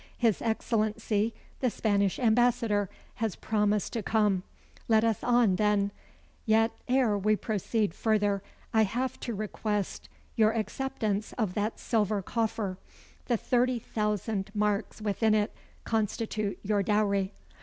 His 0.17 0.41
Excellency 0.41 1.31
the 1.59 1.69
Spanish 1.69 2.17
Ambassador 2.17 2.89
has 3.17 3.35
promised 3.35 3.93
to 3.93 4.01
come. 4.01 4.41
Let 4.87 5.03
us 5.03 5.23
on, 5.23 5.57
then. 5.57 5.91
Yet, 6.43 6.71
ere 6.87 7.15
we 7.15 7.35
proceed 7.35 7.93
further, 7.93 8.41
I 8.73 8.81
have 8.81 9.19
to 9.19 9.35
request 9.35 10.09
your 10.35 10.53
acceptance 10.57 11.33
of 11.33 11.53
that 11.53 11.77
silver 11.79 12.23
coffer. 12.23 12.79
The 13.25 13.37
thirty 13.37 13.77
thousand 13.77 14.49
marks 14.55 15.03
within 15.03 15.35
it 15.35 15.53
constitute 15.85 16.57
your 16.63 16.81
dowry." 16.81 17.33